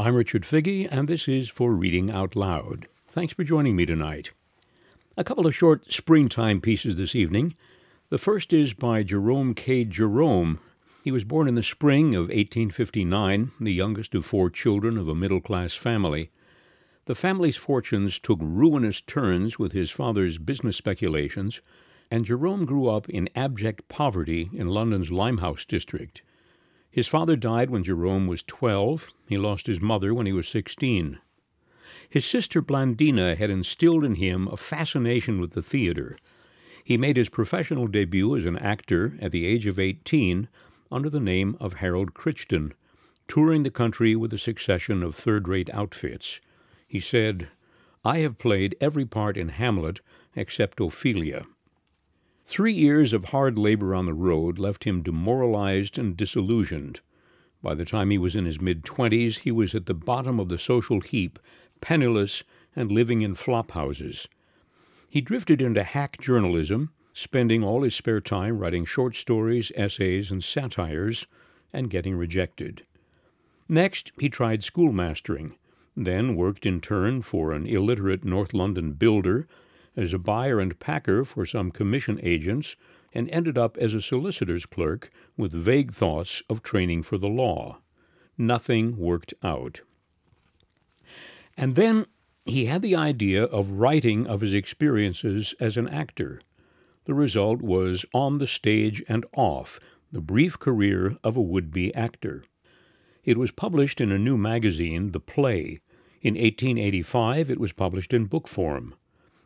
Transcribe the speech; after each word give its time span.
I'm 0.00 0.14
Richard 0.14 0.46
Figge, 0.46 0.88
and 0.90 1.06
this 1.06 1.28
is 1.28 1.50
for 1.50 1.74
Reading 1.74 2.10
Out 2.10 2.34
Loud. 2.34 2.88
Thanks 3.08 3.34
for 3.34 3.44
joining 3.44 3.76
me 3.76 3.84
tonight. 3.84 4.30
A 5.18 5.22
couple 5.22 5.46
of 5.46 5.54
short 5.54 5.92
springtime 5.92 6.62
pieces 6.62 6.96
this 6.96 7.14
evening. 7.14 7.54
The 8.08 8.16
first 8.16 8.54
is 8.54 8.72
by 8.72 9.02
Jerome 9.02 9.52
K. 9.52 9.84
Jerome. 9.84 10.58
He 11.04 11.10
was 11.10 11.24
born 11.24 11.48
in 11.48 11.54
the 11.54 11.62
spring 11.62 12.14
of 12.14 12.28
1859, 12.28 13.52
the 13.60 13.74
youngest 13.74 14.14
of 14.14 14.24
four 14.24 14.48
children 14.48 14.96
of 14.96 15.06
a 15.06 15.14
middle 15.14 15.42
class 15.42 15.74
family. 15.74 16.30
The 17.04 17.14
family's 17.14 17.58
fortunes 17.58 18.18
took 18.18 18.38
ruinous 18.40 19.02
turns 19.02 19.58
with 19.58 19.72
his 19.72 19.90
father's 19.90 20.38
business 20.38 20.78
speculations, 20.78 21.60
and 22.10 22.24
Jerome 22.24 22.64
grew 22.64 22.88
up 22.88 23.06
in 23.10 23.28
abject 23.36 23.86
poverty 23.88 24.48
in 24.54 24.68
London's 24.68 25.12
Limehouse 25.12 25.66
district. 25.66 26.22
His 26.90 27.06
father 27.06 27.36
died 27.36 27.70
when 27.70 27.84
Jerome 27.84 28.26
was 28.26 28.42
12. 28.42 29.08
He 29.28 29.38
lost 29.38 29.66
his 29.68 29.80
mother 29.80 30.12
when 30.12 30.26
he 30.26 30.32
was 30.32 30.48
16. 30.48 31.18
His 32.08 32.24
sister 32.24 32.60
Blandina 32.60 33.36
had 33.36 33.50
instilled 33.50 34.04
in 34.04 34.16
him 34.16 34.48
a 34.48 34.56
fascination 34.56 35.40
with 35.40 35.52
the 35.52 35.62
theater. 35.62 36.18
He 36.82 36.96
made 36.96 37.16
his 37.16 37.28
professional 37.28 37.86
debut 37.86 38.36
as 38.36 38.44
an 38.44 38.58
actor 38.58 39.16
at 39.20 39.30
the 39.30 39.46
age 39.46 39.66
of 39.66 39.78
18 39.78 40.48
under 40.90 41.08
the 41.08 41.20
name 41.20 41.56
of 41.60 41.74
Harold 41.74 42.14
Crichton, 42.14 42.74
touring 43.28 43.62
the 43.62 43.70
country 43.70 44.16
with 44.16 44.32
a 44.32 44.38
succession 44.38 45.04
of 45.04 45.14
third 45.14 45.46
rate 45.46 45.70
outfits. 45.72 46.40
He 46.88 46.98
said, 46.98 47.48
I 48.04 48.18
have 48.18 48.38
played 48.38 48.76
every 48.80 49.04
part 49.04 49.36
in 49.36 49.50
Hamlet 49.50 50.00
except 50.34 50.80
Ophelia. 50.80 51.46
Three 52.50 52.72
years 52.72 53.12
of 53.12 53.26
hard 53.26 53.56
labor 53.56 53.94
on 53.94 54.06
the 54.06 54.12
road 54.12 54.58
left 54.58 54.82
him 54.82 55.04
demoralized 55.04 55.96
and 55.96 56.16
disillusioned. 56.16 56.98
By 57.62 57.76
the 57.76 57.84
time 57.84 58.10
he 58.10 58.18
was 58.18 58.34
in 58.34 58.44
his 58.44 58.60
mid 58.60 58.82
twenties, 58.82 59.38
he 59.38 59.52
was 59.52 59.72
at 59.76 59.86
the 59.86 59.94
bottom 59.94 60.40
of 60.40 60.48
the 60.48 60.58
social 60.58 61.00
heap, 61.00 61.38
penniless 61.80 62.42
and 62.74 62.90
living 62.90 63.22
in 63.22 63.36
flop 63.36 63.70
houses. 63.70 64.26
He 65.08 65.20
drifted 65.20 65.62
into 65.62 65.84
hack 65.84 66.20
journalism, 66.20 66.90
spending 67.12 67.62
all 67.62 67.82
his 67.82 67.94
spare 67.94 68.20
time 68.20 68.58
writing 68.58 68.84
short 68.84 69.14
stories, 69.14 69.70
essays, 69.76 70.32
and 70.32 70.42
satires, 70.42 71.28
and 71.72 71.88
getting 71.88 72.16
rejected. 72.16 72.84
Next, 73.68 74.10
he 74.18 74.28
tried 74.28 74.64
schoolmastering, 74.64 75.54
then 75.96 76.34
worked 76.34 76.66
in 76.66 76.80
turn 76.80 77.22
for 77.22 77.52
an 77.52 77.68
illiterate 77.68 78.24
North 78.24 78.52
London 78.52 78.94
builder 78.94 79.46
as 80.00 80.12
a 80.12 80.18
buyer 80.18 80.58
and 80.58 80.78
packer 80.78 81.24
for 81.24 81.44
some 81.44 81.70
commission 81.70 82.18
agents, 82.22 82.76
and 83.12 83.28
ended 83.30 83.58
up 83.58 83.76
as 83.76 83.94
a 83.94 84.02
solicitor's 84.02 84.66
clerk 84.66 85.10
with 85.36 85.52
vague 85.52 85.92
thoughts 85.92 86.42
of 86.48 86.62
training 86.62 87.02
for 87.02 87.18
the 87.18 87.28
law. 87.28 87.78
Nothing 88.38 88.96
worked 88.96 89.34
out. 89.42 89.82
And 91.56 91.74
then 91.74 92.06
he 92.44 92.66
had 92.66 92.82
the 92.82 92.96
idea 92.96 93.44
of 93.44 93.72
writing 93.72 94.26
of 94.26 94.40
his 94.40 94.54
experiences 94.54 95.54
as 95.60 95.76
an 95.76 95.88
actor. 95.88 96.40
The 97.04 97.14
result 97.14 97.60
was 97.60 98.04
On 98.14 98.38
the 98.38 98.46
Stage 98.46 99.02
and 99.08 99.26
Off 99.34 99.80
The 100.12 100.20
Brief 100.20 100.58
Career 100.58 101.16
of 101.22 101.36
a 101.36 101.42
Would 101.42 101.70
Be 101.70 101.94
Actor. 101.94 102.44
It 103.24 103.36
was 103.36 103.50
published 103.50 104.00
in 104.00 104.10
a 104.10 104.18
new 104.18 104.38
magazine, 104.38 105.12
The 105.12 105.20
Play. 105.20 105.80
In 106.22 106.34
1885, 106.34 107.50
it 107.50 107.60
was 107.60 107.72
published 107.72 108.14
in 108.14 108.26
book 108.26 108.48
form. 108.48 108.94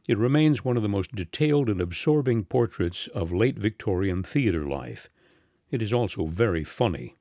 It 0.07 0.19
remains 0.19 0.65
one 0.65 0.77
of 0.77 0.83
the 0.83 0.89
most 0.89 1.15
detailed 1.15 1.71
and 1.71 1.81
absorbing 1.81 2.45
portraits 2.45 3.07
of 3.09 3.33
late 3.33 3.59
Victorian 3.59 4.23
theatre 4.23 4.67
life. 4.67 5.09
It 5.71 5.81
is 5.81 5.93
also 5.93 6.27
very 6.27 6.63
funny. 6.63 7.17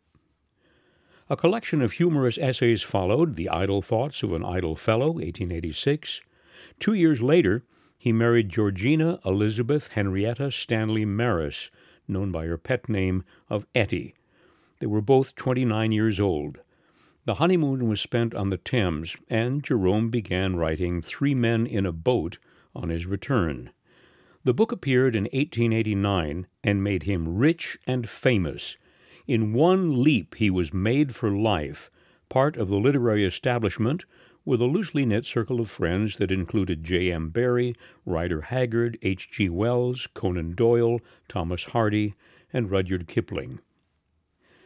A 1.30 1.38
collection 1.38 1.82
of 1.82 1.94
humorous 1.94 2.38
essays 2.38 2.82
followed 2.82 3.36
The 3.36 3.48
Idle 3.48 3.82
Thoughts 3.82 4.22
of 4.22 4.34
an 4.34 4.44
Idle 4.44 4.76
Fellow, 4.76 5.08
1886. 5.08 6.22
Two 6.80 6.94
years 6.94 7.22
later, 7.22 7.64
he 7.98 8.12
married 8.12 8.50
Georgina 8.50 9.18
Elizabeth 9.24 9.94
Henrietta 9.94 10.52
Stanley 10.52 11.06
Maris, 11.06 11.72
known 12.06 12.34
by 12.34 12.46
her 12.48 12.58
pet 12.58 12.90
name 12.90 13.24
of 13.50 13.66
Etty. 13.74 14.14
They 14.80 14.88
were 14.88 15.02
both 15.02 15.36
29 15.36 15.94
years 15.94 16.20
old. 16.20 16.60
The 17.24 17.36
honeymoon 17.36 17.88
was 17.88 18.02
spent 18.02 18.36
on 18.36 18.50
the 18.50 18.58
Thames, 18.58 19.16
and 19.30 19.64
Jerome 19.64 20.10
began 20.10 20.58
writing 20.58 21.02
Three 21.02 21.34
Men 21.34 21.66
in 21.66 21.86
a 21.86 21.94
Boat 21.94 22.40
on 22.76 22.90
his 22.90 23.06
return. 23.06 23.72
The 24.46 24.54
book 24.54 24.72
appeared 24.72 25.16
in 25.16 25.24
1889 25.24 26.48
and 26.64 26.84
made 26.84 27.04
him 27.04 27.38
rich 27.38 27.78
and 27.88 28.10
famous. 28.10 28.78
In 29.26 29.54
one 29.54 30.04
leap, 30.04 30.36
he 30.36 30.50
was 30.50 30.74
made 30.74 31.16
for 31.16 31.32
life, 31.32 31.90
part 32.28 32.58
of 32.58 32.68
the 32.68 32.76
literary 32.76 33.24
establishment, 33.24 34.04
with 34.44 34.62
a 34.62 34.66
loosely 34.66 35.06
knit 35.06 35.26
circle 35.26 35.62
of 35.62 35.70
friends 35.70 36.18
that 36.18 36.32
included 36.32 36.84
J. 36.84 37.10
M. 37.10 37.30
Barrie, 37.30 37.76
Rider 38.06 38.42
Haggard, 38.42 38.98
H. 39.02 39.32
G. 39.32 39.48
Wells, 39.48 40.08
Conan 40.14 40.56
Doyle, 40.56 41.00
Thomas 41.30 41.66
Hardy, 41.66 42.16
and 42.52 42.70
Rudyard 42.70 43.08
Kipling. 43.08 43.60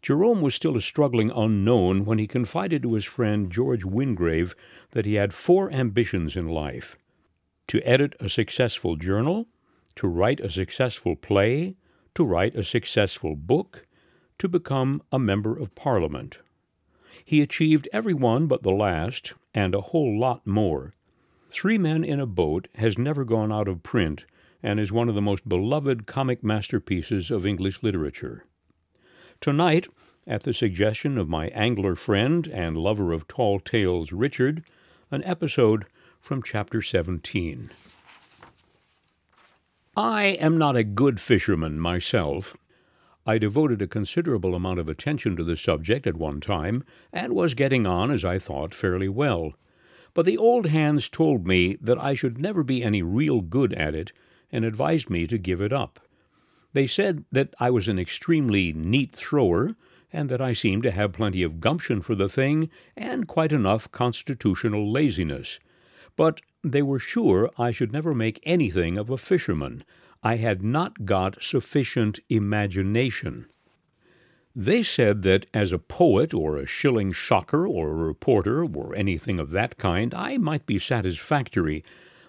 Jerome 0.01 0.41
was 0.41 0.55
still 0.55 0.75
a 0.75 0.81
struggling 0.81 1.29
unknown 1.29 2.05
when 2.05 2.17
he 2.17 2.25
confided 2.25 2.81
to 2.81 2.93
his 2.95 3.05
friend 3.05 3.51
George 3.51 3.85
Wingrave 3.85 4.55
that 4.91 5.05
he 5.05 5.15
had 5.15 5.33
four 5.33 5.71
ambitions 5.71 6.35
in 6.35 6.47
life 6.47 6.97
to 7.67 7.81
edit 7.81 8.15
a 8.19 8.29
successful 8.29 8.95
journal, 8.95 9.47
to 9.95 10.07
write 10.07 10.39
a 10.39 10.49
successful 10.49 11.15
play, 11.15 11.75
to 12.15 12.23
write 12.23 12.55
a 12.55 12.63
successful 12.63 13.35
book, 13.35 13.85
to 14.39 14.47
become 14.47 15.01
a 15.11 15.19
member 15.19 15.57
of 15.57 15.75
Parliament. 15.75 16.39
He 17.25 17.41
achieved 17.41 17.89
every 17.91 18.13
one 18.13 18.47
but 18.47 18.63
the 18.63 18.71
last, 18.71 19.33
and 19.53 19.75
a 19.75 19.81
whole 19.81 20.17
lot 20.17 20.47
more. 20.47 20.93
Three 21.49 21.77
Men 21.77 22.03
in 22.03 22.19
a 22.19 22.25
Boat 22.25 22.67
has 22.75 22.97
never 22.97 23.25
gone 23.25 23.51
out 23.51 23.67
of 23.67 23.83
print 23.83 24.25
and 24.63 24.79
is 24.79 24.91
one 24.91 25.09
of 25.09 25.15
the 25.15 25.21
most 25.21 25.47
beloved 25.47 26.05
comic 26.05 26.43
masterpieces 26.43 27.31
of 27.31 27.45
English 27.45 27.83
literature. 27.83 28.45
Tonight, 29.39 29.87
at 30.25 30.43
the 30.43 30.53
suggestion 30.53 31.17
of 31.17 31.29
my 31.29 31.47
angler 31.47 31.95
friend 31.95 32.47
and 32.47 32.77
lover 32.77 33.13
of 33.13 33.27
tall 33.27 33.59
tales, 33.59 34.11
Richard, 34.11 34.67
an 35.09 35.23
episode 35.23 35.85
from 36.27 36.43
chapter 36.43 36.81
17. 36.81 37.69
I 39.95 40.25
am 40.41 40.57
not 40.57 40.75
a 40.75 40.83
good 40.83 41.21
fisherman 41.21 41.79
myself. 41.79 42.57
I 43.25 43.37
devoted 43.37 43.81
a 43.81 43.87
considerable 43.87 44.53
amount 44.53 44.79
of 44.79 44.89
attention 44.89 45.37
to 45.37 45.43
the 45.45 45.55
subject 45.55 46.05
at 46.05 46.17
one 46.17 46.41
time, 46.41 46.83
and 47.13 47.31
was 47.31 47.53
getting 47.53 47.87
on, 47.87 48.11
as 48.11 48.25
I 48.25 48.39
thought, 48.39 48.73
fairly 48.73 49.07
well. 49.07 49.53
But 50.13 50.25
the 50.25 50.37
old 50.37 50.65
hands 50.65 51.07
told 51.07 51.47
me 51.47 51.77
that 51.79 51.97
I 51.97 52.13
should 52.13 52.37
never 52.37 52.61
be 52.61 52.83
any 52.83 53.01
real 53.01 53.39
good 53.39 53.71
at 53.71 53.95
it, 53.95 54.11
and 54.51 54.65
advised 54.65 55.09
me 55.09 55.27
to 55.27 55.37
give 55.37 55.61
it 55.61 55.71
up. 55.71 55.97
They 56.73 56.87
said 56.87 57.23
that 57.31 57.53
I 57.57 57.71
was 57.71 57.87
an 57.87 57.99
extremely 57.99 58.73
neat 58.73 59.15
thrower, 59.15 59.77
and 60.11 60.27
that 60.27 60.41
I 60.41 60.51
seemed 60.51 60.83
to 60.83 60.91
have 60.91 61.13
plenty 61.13 61.41
of 61.41 61.61
gumption 61.61 62.01
for 62.01 62.15
the 62.15 62.27
thing, 62.27 62.69
and 62.97 63.29
quite 63.29 63.53
enough 63.53 63.89
constitutional 63.93 64.91
laziness 64.91 65.59
but 66.17 66.41
they 66.63 66.81
were 66.81 66.99
sure 66.99 67.49
I 67.57 67.71
should 67.71 67.93
never 67.93 68.13
make 68.13 68.41
anything 68.43 68.97
of 68.97 69.09
a 69.09 69.17
fisherman. 69.17 69.85
I 70.21 70.35
had 70.35 70.61
not 70.61 71.05
got 71.05 71.41
sufficient 71.41 72.19
imagination. 72.27 73.45
They 74.53 74.81
said 74.81 75.21
that 75.21 75.45
as 75.53 75.71
a 75.71 75.77
poet 75.77 76.33
or 76.33 76.57
a 76.57 76.65
shilling 76.65 77.11
shocker 77.11 77.67
or 77.67 77.91
a 77.91 77.93
reporter 77.93 78.65
or 78.65 78.95
anything 78.95 79.39
of 79.39 79.51
that 79.51 79.77
kind 79.77 80.13
I 80.15 80.37
might 80.37 80.65
be 80.65 80.79
satisfactory, 80.79 81.83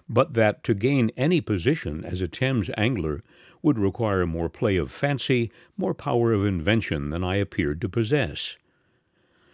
but 0.07 0.33
that 0.33 0.63
to 0.65 0.75
gain 0.75 1.09
any 1.17 1.41
position 1.41 2.05
as 2.05 2.21
a 2.21 2.27
Thames 2.27 2.69
angler 2.77 3.23
would 3.63 3.79
require 3.79 4.27
more 4.27 4.49
play 4.49 4.77
of 4.77 4.91
fancy, 4.91 5.51
more 5.75 5.95
power 5.95 6.31
of 6.31 6.45
invention 6.45 7.09
than 7.09 7.23
I 7.23 7.37
appeared 7.37 7.81
to 7.81 7.89
possess. 7.89 8.57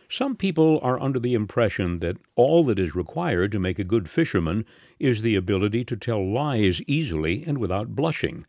Some 0.09 0.35
people 0.35 0.79
are 0.83 1.01
under 1.01 1.19
the 1.19 1.33
impression 1.33 1.99
that 1.99 2.17
all 2.35 2.63
that 2.65 2.79
is 2.79 2.95
required 2.95 3.51
to 3.51 3.59
make 3.59 3.79
a 3.79 3.83
good 3.83 4.09
fisherman 4.09 4.65
is 4.99 5.21
the 5.21 5.35
ability 5.35 5.83
to 5.85 5.97
tell 5.97 6.25
lies 6.31 6.81
easily 6.83 7.43
and 7.43 7.57
without 7.57 7.95
blushing. 7.95 8.45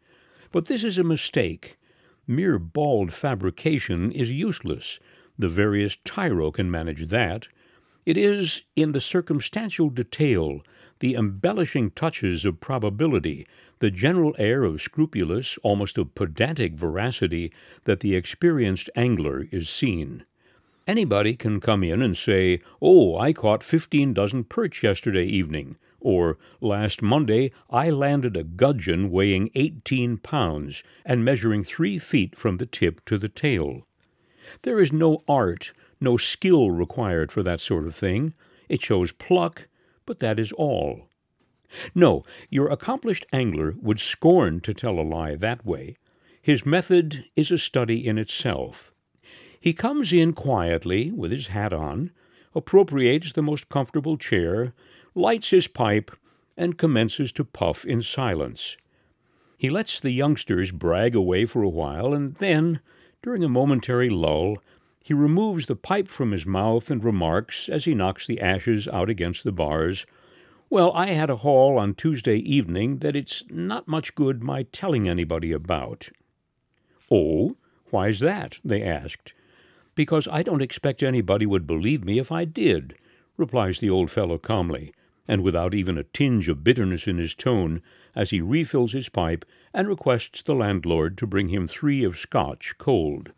But 0.52 0.66
this 0.66 0.84
is 0.84 0.98
a 0.98 1.04
mistake. 1.04 1.78
Mere 2.26 2.58
bald 2.58 3.12
fabrication 3.12 4.12
is 4.12 4.30
useless. 4.30 4.98
The 5.38 5.48
veriest 5.48 6.04
tyro 6.04 6.50
can 6.50 6.70
manage 6.70 7.08
that. 7.08 7.48
It 8.04 8.16
is 8.16 8.62
in 8.76 8.92
the 8.92 9.00
circumstantial 9.00 9.90
detail, 9.90 10.62
the 11.00 11.14
embellishing 11.14 11.90
touches 11.90 12.44
of 12.44 12.60
probability, 12.60 13.46
the 13.80 13.90
general 13.90 14.34
air 14.38 14.62
of 14.62 14.80
scrupulous, 14.80 15.58
almost 15.62 15.98
of 15.98 16.14
pedantic 16.14 16.74
veracity, 16.74 17.52
that 17.84 18.00
the 18.00 18.14
experienced 18.14 18.88
angler 18.94 19.46
is 19.50 19.68
seen. 19.68 20.24
Anybody 20.86 21.34
can 21.34 21.58
come 21.60 21.82
in 21.82 22.00
and 22.00 22.16
say, 22.16 22.60
Oh, 22.80 23.16
I 23.16 23.32
caught 23.32 23.64
15 23.64 24.14
dozen 24.14 24.44
perch 24.44 24.84
yesterday 24.84 25.24
evening, 25.24 25.76
or 26.00 26.38
last 26.60 27.02
Monday 27.02 27.50
I 27.68 27.90
landed 27.90 28.36
a 28.36 28.44
gudgeon 28.44 29.10
weighing 29.10 29.50
18 29.56 30.18
pounds 30.18 30.84
and 31.04 31.24
measuring 31.24 31.64
three 31.64 31.98
feet 31.98 32.36
from 32.36 32.58
the 32.58 32.66
tip 32.66 33.04
to 33.06 33.18
the 33.18 33.28
tail. 33.28 33.82
There 34.62 34.78
is 34.78 34.92
no 34.92 35.24
art, 35.26 35.72
no 36.00 36.16
skill 36.16 36.70
required 36.70 37.32
for 37.32 37.42
that 37.42 37.60
sort 37.60 37.86
of 37.86 37.94
thing. 37.96 38.34
It 38.68 38.80
shows 38.80 39.10
pluck, 39.10 39.66
but 40.04 40.20
that 40.20 40.38
is 40.38 40.52
all. 40.52 41.08
No, 41.96 42.22
your 42.48 42.68
accomplished 42.68 43.26
angler 43.32 43.74
would 43.80 43.98
scorn 43.98 44.60
to 44.60 44.72
tell 44.72 45.00
a 45.00 45.02
lie 45.02 45.34
that 45.34 45.66
way. 45.66 45.96
His 46.40 46.64
method 46.64 47.24
is 47.34 47.50
a 47.50 47.58
study 47.58 48.06
in 48.06 48.18
itself. 48.18 48.92
He 49.60 49.72
comes 49.72 50.12
in 50.12 50.32
quietly, 50.32 51.10
with 51.10 51.32
his 51.32 51.48
hat 51.48 51.72
on, 51.72 52.10
appropriates 52.54 53.32
the 53.32 53.42
most 53.42 53.68
comfortable 53.68 54.16
chair, 54.16 54.72
lights 55.14 55.50
his 55.50 55.66
pipe, 55.66 56.10
and 56.56 56.78
commences 56.78 57.32
to 57.32 57.44
puff 57.44 57.84
in 57.84 58.02
silence. 58.02 58.76
He 59.58 59.70
lets 59.70 60.00
the 60.00 60.10
youngsters 60.10 60.70
brag 60.70 61.14
away 61.14 61.46
for 61.46 61.62
a 61.62 61.68
while, 61.68 62.12
and 62.14 62.34
then, 62.36 62.80
during 63.22 63.42
a 63.42 63.48
momentary 63.48 64.10
lull, 64.10 64.58
he 65.02 65.14
removes 65.14 65.66
the 65.66 65.76
pipe 65.76 66.08
from 66.08 66.32
his 66.32 66.44
mouth 66.44 66.90
and 66.90 67.04
remarks, 67.04 67.68
as 67.68 67.84
he 67.84 67.94
knocks 67.94 68.26
the 68.26 68.40
ashes 68.40 68.88
out 68.88 69.08
against 69.08 69.44
the 69.44 69.52
bars, 69.52 70.04
Well, 70.68 70.92
I 70.94 71.06
had 71.08 71.30
a 71.30 71.36
haul 71.36 71.78
on 71.78 71.94
Tuesday 71.94 72.38
evening 72.38 72.98
that 72.98 73.14
it's 73.14 73.44
not 73.48 73.86
much 73.86 74.16
good 74.16 74.42
my 74.42 74.64
telling 74.64 75.08
anybody 75.08 75.52
about. 75.52 76.10
Oh, 77.08 77.56
why's 77.90 78.18
that? 78.18 78.58
they 78.64 78.82
asked. 78.82 79.32
Because 79.96 80.28
I 80.30 80.44
don't 80.44 80.62
expect 80.62 81.02
anybody 81.02 81.46
would 81.46 81.66
believe 81.66 82.04
me 82.04 82.20
if 82.20 82.30
I 82.30 82.44
did, 82.44 82.94
replies 83.36 83.80
the 83.80 83.90
old 83.90 84.12
fellow 84.12 84.38
calmly, 84.38 84.92
and 85.26 85.42
without 85.42 85.74
even 85.74 85.98
a 85.98 86.04
tinge 86.04 86.48
of 86.48 86.62
bitterness 86.62 87.08
in 87.08 87.18
his 87.18 87.34
tone, 87.34 87.82
as 88.14 88.30
he 88.30 88.40
refills 88.40 88.92
his 88.92 89.08
pipe 89.08 89.44
and 89.74 89.88
requests 89.88 90.42
the 90.42 90.54
landlord 90.54 91.18
to 91.18 91.26
bring 91.26 91.48
him 91.48 91.66
three 91.66 92.04
of 92.04 92.16
Scotch 92.18 92.76
cold. 92.78 93.32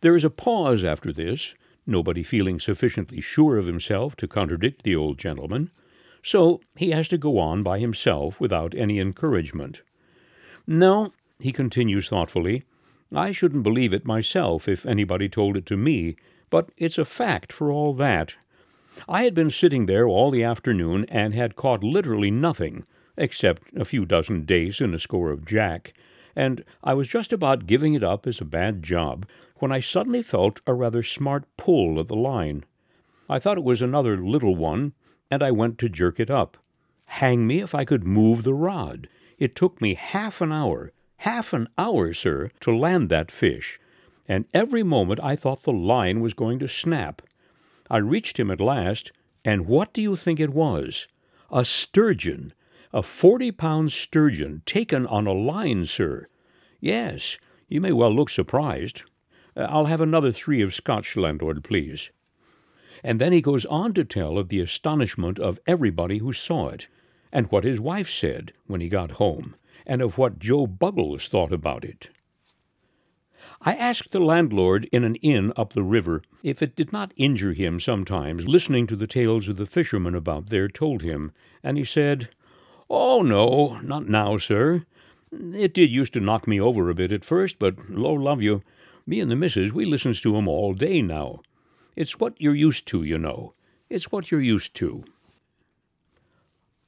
There 0.00 0.16
is 0.16 0.24
a 0.24 0.30
pause 0.30 0.82
after 0.82 1.12
this, 1.12 1.54
nobody 1.86 2.22
feeling 2.22 2.58
sufficiently 2.58 3.20
sure 3.20 3.56
of 3.56 3.66
himself 3.66 4.16
to 4.16 4.26
contradict 4.26 4.82
the 4.82 4.96
old 4.96 5.18
gentleman, 5.18 5.70
so 6.22 6.62
he 6.74 6.90
has 6.90 7.06
to 7.08 7.18
go 7.18 7.38
on 7.38 7.62
by 7.62 7.78
himself 7.78 8.40
without 8.40 8.74
any 8.74 8.98
encouragement. 8.98 9.82
No, 10.66 11.12
he 11.38 11.52
continues 11.52 12.08
thoughtfully, 12.08 12.64
I 13.14 13.32
shouldn't 13.32 13.62
believe 13.62 13.94
it 13.94 14.04
myself 14.04 14.68
if 14.68 14.84
anybody 14.84 15.28
told 15.28 15.56
it 15.56 15.66
to 15.66 15.76
me, 15.76 16.16
but 16.50 16.70
it's 16.76 16.98
a 16.98 17.04
fact 17.04 17.52
for 17.52 17.70
all 17.70 17.94
that. 17.94 18.36
I 19.08 19.24
had 19.24 19.34
been 19.34 19.50
sitting 19.50 19.86
there 19.86 20.06
all 20.06 20.30
the 20.30 20.44
afternoon 20.44 21.04
and 21.08 21.34
had 21.34 21.56
caught 21.56 21.84
literally 21.84 22.30
nothing, 22.30 22.84
except 23.16 23.62
a 23.76 23.84
few 23.84 24.04
dozen 24.04 24.44
dace 24.44 24.80
and 24.80 24.94
a 24.94 24.98
score 24.98 25.30
of 25.30 25.44
jack, 25.44 25.94
and 26.36 26.64
I 26.82 26.94
was 26.94 27.08
just 27.08 27.32
about 27.32 27.66
giving 27.66 27.94
it 27.94 28.02
up 28.02 28.26
as 28.26 28.40
a 28.40 28.44
bad 28.44 28.82
job 28.82 29.26
when 29.56 29.70
I 29.70 29.80
suddenly 29.80 30.22
felt 30.22 30.60
a 30.66 30.74
rather 30.74 31.02
smart 31.02 31.44
pull 31.56 32.00
at 32.00 32.08
the 32.08 32.16
line. 32.16 32.64
I 33.28 33.38
thought 33.38 33.58
it 33.58 33.64
was 33.64 33.80
another 33.80 34.16
little 34.16 34.56
one, 34.56 34.92
and 35.30 35.42
I 35.42 35.50
went 35.50 35.78
to 35.78 35.88
jerk 35.88 36.18
it 36.18 36.30
up. 36.30 36.56
Hang 37.06 37.46
me 37.46 37.60
if 37.60 37.74
I 37.74 37.84
could 37.84 38.04
move 38.04 38.42
the 38.42 38.54
rod. 38.54 39.08
It 39.38 39.54
took 39.54 39.80
me 39.80 39.94
half 39.94 40.40
an 40.40 40.52
hour, 40.52 40.92
half 41.24 41.54
an 41.54 41.66
hour, 41.78 42.12
sir, 42.12 42.50
to 42.60 42.70
land 42.70 43.08
that 43.08 43.30
fish, 43.30 43.80
and 44.28 44.44
every 44.52 44.82
moment 44.82 45.18
I 45.22 45.36
thought 45.36 45.62
the 45.62 45.72
line 45.72 46.20
was 46.20 46.34
going 46.34 46.58
to 46.58 46.68
snap. 46.68 47.22
I 47.90 47.96
reached 47.96 48.38
him 48.38 48.50
at 48.50 48.60
last, 48.60 49.10
and 49.42 49.66
what 49.66 49.94
do 49.94 50.02
you 50.02 50.16
think 50.16 50.38
it 50.38 50.52
was? 50.52 51.08
A 51.50 51.64
sturgeon, 51.64 52.52
a 52.92 53.02
forty 53.02 53.50
pound 53.50 53.90
sturgeon 53.90 54.60
taken 54.66 55.06
on 55.06 55.26
a 55.26 55.32
line, 55.32 55.86
sir. 55.86 56.28
Yes, 56.78 57.38
you 57.68 57.80
may 57.80 57.92
well 57.92 58.14
look 58.14 58.28
surprised. 58.28 59.04
Uh, 59.56 59.66
I'll 59.70 59.86
have 59.86 60.02
another 60.02 60.30
three 60.30 60.60
of 60.60 60.74
Scotch, 60.74 61.16
landlord, 61.16 61.64
please. 61.64 62.10
And 63.02 63.18
then 63.18 63.32
he 63.32 63.40
goes 63.40 63.64
on 63.64 63.94
to 63.94 64.04
tell 64.04 64.36
of 64.36 64.50
the 64.50 64.60
astonishment 64.60 65.38
of 65.38 65.58
everybody 65.66 66.18
who 66.18 66.34
saw 66.34 66.68
it, 66.68 66.88
and 67.32 67.50
what 67.50 67.64
his 67.64 67.80
wife 67.80 68.10
said 68.10 68.52
when 68.66 68.82
he 68.82 68.90
got 68.90 69.12
home, 69.12 69.56
and 69.86 70.02
of 70.02 70.18
what 70.18 70.38
Joe 70.38 70.66
Buggles 70.66 71.28
thought 71.28 71.52
about 71.52 71.84
it. 71.84 72.10
I 73.62 73.74
asked 73.74 74.12
the 74.12 74.20
landlord 74.20 74.88
in 74.92 75.04
an 75.04 75.16
inn 75.16 75.52
up 75.56 75.72
the 75.72 75.82
river 75.82 76.22
if 76.42 76.62
it 76.62 76.76
did 76.76 76.92
not 76.92 77.12
injure 77.16 77.52
him 77.52 77.80
sometimes 77.80 78.48
listening 78.48 78.86
to 78.88 78.96
the 78.96 79.06
tales 79.06 79.48
of 79.48 79.56
the 79.56 79.66
fishermen 79.66 80.14
about 80.14 80.46
there 80.46 80.68
told 80.68 81.02
him, 81.02 81.32
and 81.62 81.76
he 81.78 81.84
said, 81.84 82.28
Oh, 82.90 83.22
no, 83.22 83.80
not 83.80 84.08
now, 84.08 84.36
sir. 84.36 84.84
It 85.32 85.74
did 85.74 85.90
used 85.90 86.12
to 86.14 86.20
knock 86.20 86.46
me 86.46 86.60
over 86.60 86.88
a 86.90 86.94
bit 86.94 87.12
at 87.12 87.24
first, 87.24 87.58
but, 87.58 87.90
lo 87.90 88.12
love 88.12 88.42
you, 88.42 88.62
me 89.06 89.20
and 89.20 89.30
the 89.30 89.36
missus, 89.36 89.72
we 89.72 89.84
listens 89.84 90.20
to 90.20 90.36
'em 90.36 90.48
all 90.48 90.74
day 90.74 91.02
now. 91.02 91.40
It's 91.96 92.18
what 92.20 92.40
you're 92.40 92.54
used 92.54 92.86
to, 92.88 93.02
you 93.02 93.18
know. 93.18 93.54
It's 93.88 94.10
what 94.10 94.30
you're 94.30 94.40
used 94.40 94.74
to. 94.76 95.04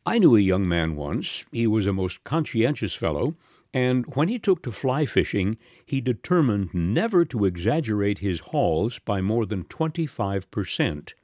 I 0.08 0.19
knew 0.19 0.37
a 0.37 0.41
young 0.41 0.69
man 0.69 0.94
once. 0.94 1.44
He 1.50 1.67
was 1.67 1.85
a 1.85 1.93
most 1.93 2.23
conscientious 2.23 2.94
fellow, 2.94 3.35
and 3.75 4.06
when 4.14 4.29
he 4.29 4.38
took 4.38 4.62
to 4.62 4.70
fly 4.70 5.05
fishing, 5.05 5.58
he 5.85 6.00
determined 6.00 6.73
never 6.73 7.25
to 7.25 7.44
exaggerate 7.44 8.20
his 8.20 8.38
hauls 8.38 9.00
by 9.00 9.20
more 9.20 9.44
than 9.44 9.64
twenty 9.64 10.06
five 10.06 10.49
per 10.53 10.62
cent. 10.62 11.14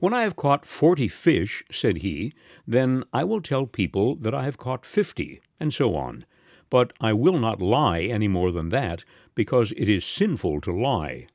When 0.00 0.12
I 0.12 0.22
have 0.22 0.34
caught 0.34 0.66
forty 0.66 1.06
fish, 1.06 1.62
said 1.70 1.98
he, 1.98 2.32
then 2.66 3.04
I 3.12 3.22
will 3.22 3.40
tell 3.40 3.66
people 3.66 4.16
that 4.16 4.34
I 4.34 4.46
have 4.46 4.58
caught 4.58 4.84
fifty, 4.84 5.40
and 5.60 5.72
so 5.72 5.94
on. 5.94 6.24
But 6.70 6.92
I 7.00 7.12
will 7.12 7.38
not 7.38 7.62
lie 7.62 8.00
any 8.00 8.26
more 8.26 8.50
than 8.50 8.70
that, 8.70 9.04
because 9.36 9.70
it 9.76 9.88
is 9.88 10.04
sinful 10.04 10.60
to 10.62 10.72
lie. 10.76 11.28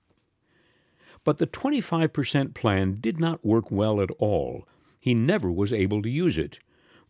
But 1.24 1.38
the 1.38 1.48
25% 1.48 2.54
plan 2.54 2.98
did 3.00 3.22
not 3.22 3.46
work 3.46 3.72
well 3.72 4.02
at 4.02 4.12
all. 4.19 4.68
He 5.07 5.13
never 5.13 5.50
was 5.50 5.71
able 5.71 6.01
to 6.01 6.09
use 6.09 6.38
it. 6.38 6.59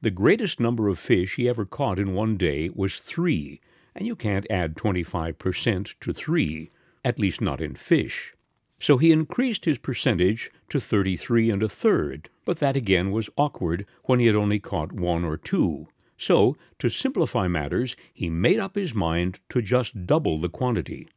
The 0.04 0.12
greatest 0.12 0.60
number 0.60 0.88
of 0.88 1.00
fish 1.00 1.36
he 1.36 1.50
ever 1.50 1.66
caught 1.66 1.98
in 1.98 2.14
one 2.14 2.38
day 2.38 2.70
was 2.70 3.00
three, 3.00 3.60
and 3.96 4.06
you 4.06 4.16
can't 4.16 4.46
add 4.52 4.76
25% 4.76 5.96
to 6.02 6.14
three, 6.14 6.70
at 7.04 7.18
least 7.18 7.42
not 7.42 7.60
in 7.60 7.74
fish. 7.74 8.36
So 8.80 8.98
he 8.98 9.12
increased 9.12 9.66
his 9.66 9.80
percentage 9.80 10.52
to 10.70 10.80
33 10.80 11.50
and 11.50 11.64
a 11.64 11.68
third, 11.68 12.30
but 12.46 12.60
that 12.60 12.76
again 12.76 13.10
was 13.10 13.32
awkward 13.36 13.88
when 14.04 14.20
he 14.20 14.28
had 14.28 14.36
only 14.36 14.60
caught 14.60 14.92
one 14.92 15.24
or 15.24 15.36
two. 15.36 15.88
So, 16.20 16.56
to 16.78 16.90
simplify 16.90 17.48
matters, 17.48 17.96
he 18.14 18.30
made 18.30 18.60
up 18.60 18.76
his 18.76 18.94
mind 18.94 19.40
to 19.50 19.60
just 19.60 20.06
double 20.06 20.40
the 20.40 20.50
quantity. 20.50 21.08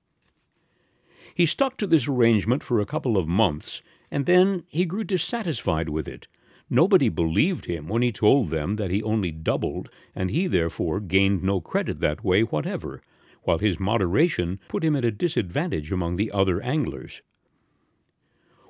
He 1.35 1.45
stuck 1.45 1.77
to 1.77 1.87
this 1.87 2.09
arrangement 2.09 2.63
for 2.63 2.81
a 2.81 2.87
couple 2.87 3.19
of 3.19 3.29
months, 3.29 3.83
and 4.11 4.25
then 4.25 4.65
he 4.67 4.87
grew 4.87 5.05
dissatisfied 5.05 5.91
with 5.91 6.09
it. 6.09 6.27
Nobody 6.73 7.09
believed 7.09 7.67
him 7.67 7.89
when 7.89 8.01
he 8.03 8.13
told 8.13 8.51
them 8.51 8.77
that 8.77 8.93
he 8.93 9.03
only 9.03 9.33
doubled, 9.33 9.91
and 10.15 10.31
he 10.31 10.47
therefore 10.47 11.01
gained 11.01 11.43
no 11.43 11.61
credit 11.61 11.99
that 11.99 12.23
way 12.23 12.43
whatever, 12.43 13.03
while 13.43 13.59
his 13.59 13.81
moderation 13.81 14.61
put 14.69 14.85
him 14.85 14.95
at 14.95 15.05
a 15.05 15.11
disadvantage 15.11 15.91
among 15.91 16.15
the 16.15 16.31
other 16.31 16.63
anglers. 16.63 17.23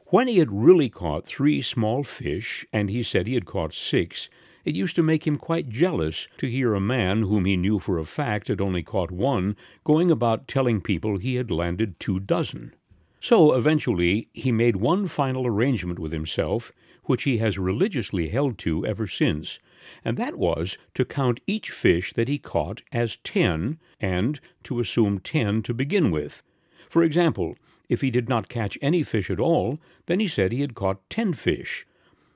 When 0.06 0.28
he 0.28 0.38
had 0.38 0.50
really 0.50 0.88
caught 0.88 1.26
three 1.26 1.60
small 1.60 2.02
fish, 2.02 2.66
and 2.72 2.88
he 2.88 3.02
said 3.02 3.26
he 3.26 3.34
had 3.34 3.44
caught 3.44 3.74
six, 3.74 4.30
it 4.64 4.74
used 4.74 4.96
to 4.96 5.02
make 5.02 5.26
him 5.26 5.36
quite 5.36 5.68
jealous 5.68 6.26
to 6.38 6.50
hear 6.50 6.74
a 6.74 6.80
man 6.80 7.22
whom 7.22 7.44
he 7.44 7.56
knew 7.56 7.78
for 7.78 7.98
a 7.98 8.04
fact 8.04 8.48
had 8.48 8.60
only 8.60 8.82
caught 8.82 9.10
one 9.10 9.56
going 9.84 10.10
about 10.10 10.48
telling 10.48 10.80
people 10.80 11.18
he 11.18 11.36
had 11.36 11.50
landed 11.50 12.00
two 12.00 12.18
dozen. 12.18 12.74
So 13.20 13.52
eventually 13.52 14.28
he 14.32 14.50
made 14.50 14.76
one 14.76 15.06
final 15.06 15.46
arrangement 15.46 15.98
with 15.98 16.12
himself, 16.12 16.72
which 17.10 17.24
he 17.24 17.38
has 17.38 17.58
religiously 17.58 18.28
held 18.28 18.56
to 18.56 18.86
ever 18.86 19.08
since, 19.08 19.58
and 20.04 20.16
that 20.16 20.36
was 20.36 20.78
to 20.94 21.04
count 21.04 21.40
each 21.44 21.68
fish 21.72 22.12
that 22.12 22.28
he 22.28 22.38
caught 22.38 22.84
as 22.92 23.16
ten, 23.24 23.80
and 23.98 24.38
to 24.62 24.78
assume 24.78 25.18
ten 25.18 25.60
to 25.60 25.74
begin 25.74 26.12
with. 26.12 26.44
For 26.88 27.02
example, 27.02 27.56
if 27.88 28.00
he 28.00 28.12
did 28.12 28.28
not 28.28 28.48
catch 28.48 28.78
any 28.80 29.02
fish 29.02 29.28
at 29.28 29.40
all, 29.40 29.80
then 30.06 30.20
he 30.20 30.28
said 30.28 30.52
he 30.52 30.60
had 30.60 30.76
caught 30.76 31.10
ten 31.10 31.32
fish. 31.32 31.84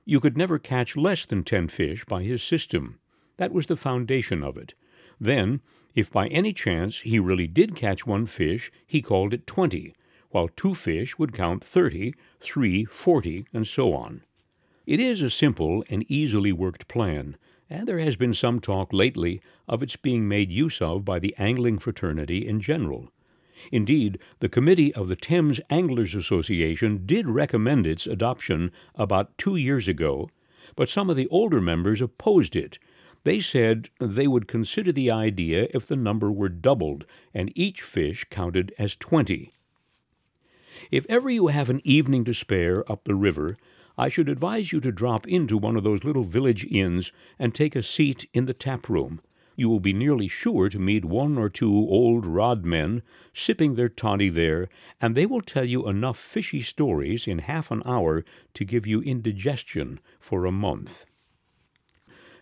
You 0.04 0.18
could 0.18 0.36
never 0.36 0.58
catch 0.58 0.96
less 0.96 1.24
than 1.24 1.44
ten 1.44 1.68
fish 1.68 2.04
by 2.04 2.24
his 2.24 2.42
system. 2.42 2.98
That 3.36 3.52
was 3.52 3.66
the 3.66 3.76
foundation 3.76 4.42
of 4.42 4.58
it. 4.58 4.74
Then, 5.20 5.60
if 5.94 6.10
by 6.10 6.26
any 6.26 6.52
chance 6.52 7.02
he 7.02 7.20
really 7.20 7.46
did 7.46 7.76
catch 7.76 8.08
one 8.08 8.26
fish, 8.26 8.72
he 8.88 9.00
called 9.00 9.32
it 9.32 9.46
twenty, 9.46 9.94
while 10.30 10.48
two 10.48 10.74
fish 10.74 11.16
would 11.16 11.32
count 11.32 11.62
thirty, 11.62 12.12
three 12.40 12.84
forty, 12.84 13.46
and 13.54 13.68
so 13.68 13.94
on. 13.94 14.22
It 14.86 15.00
is 15.00 15.22
a 15.22 15.30
simple 15.30 15.84
and 15.88 16.04
easily 16.10 16.52
worked 16.52 16.88
plan, 16.88 17.36
and 17.70 17.88
there 17.88 18.00
has 18.00 18.16
been 18.16 18.34
some 18.34 18.60
talk 18.60 18.92
lately 18.92 19.40
of 19.66 19.82
its 19.82 19.96
being 19.96 20.28
made 20.28 20.50
use 20.52 20.82
of 20.82 21.04
by 21.04 21.18
the 21.18 21.34
angling 21.38 21.78
fraternity 21.78 22.46
in 22.46 22.60
general. 22.60 23.10
Indeed, 23.72 24.18
the 24.40 24.48
committee 24.50 24.92
of 24.92 25.08
the 25.08 25.16
Thames 25.16 25.58
Anglers 25.70 26.14
Association 26.14 27.06
did 27.06 27.26
recommend 27.26 27.86
its 27.86 28.06
adoption 28.06 28.70
about 28.94 29.36
two 29.38 29.56
years 29.56 29.88
ago, 29.88 30.28
but 30.76 30.90
some 30.90 31.08
of 31.08 31.16
the 31.16 31.28
older 31.28 31.62
members 31.62 32.02
opposed 32.02 32.54
it. 32.54 32.78
They 33.22 33.40
said 33.40 33.88
they 33.98 34.26
would 34.26 34.46
consider 34.46 34.92
the 34.92 35.10
idea 35.10 35.68
if 35.72 35.86
the 35.86 35.96
number 35.96 36.30
were 36.30 36.50
doubled 36.50 37.06
and 37.32 37.50
each 37.54 37.80
fish 37.80 38.26
counted 38.28 38.74
as 38.78 38.96
twenty. 38.96 39.54
If 40.90 41.06
ever 41.08 41.30
you 41.30 41.46
have 41.46 41.70
an 41.70 41.80
evening 41.84 42.24
to 42.24 42.34
spare 42.34 42.90
up 42.90 43.04
the 43.04 43.14
river, 43.14 43.56
I 43.96 44.08
should 44.08 44.28
advise 44.28 44.72
you 44.72 44.80
to 44.80 44.90
drop 44.90 45.26
into 45.28 45.56
one 45.56 45.76
of 45.76 45.84
those 45.84 46.04
little 46.04 46.24
village 46.24 46.64
inns 46.64 47.12
and 47.38 47.54
take 47.54 47.76
a 47.76 47.82
seat 47.82 48.28
in 48.34 48.46
the 48.46 48.54
tap 48.54 48.88
room. 48.88 49.20
You 49.56 49.68
will 49.68 49.78
be 49.78 49.92
nearly 49.92 50.26
sure 50.26 50.68
to 50.68 50.80
meet 50.80 51.04
one 51.04 51.38
or 51.38 51.48
two 51.48 51.72
old 51.72 52.24
rodmen 52.24 53.02
sipping 53.32 53.76
their 53.76 53.88
toddy 53.88 54.28
there, 54.28 54.68
and 55.00 55.14
they 55.14 55.26
will 55.26 55.40
tell 55.40 55.64
you 55.64 55.88
enough 55.88 56.18
fishy 56.18 56.60
stories 56.60 57.28
in 57.28 57.38
half 57.38 57.70
an 57.70 57.82
hour 57.86 58.24
to 58.54 58.64
give 58.64 58.84
you 58.84 59.00
indigestion 59.02 60.00
for 60.18 60.44
a 60.44 60.50
month. 60.50 61.06